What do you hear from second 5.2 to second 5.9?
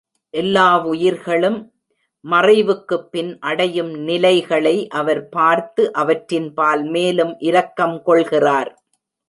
பார்த்து